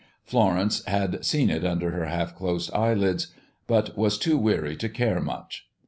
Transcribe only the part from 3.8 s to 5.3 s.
was too weary to care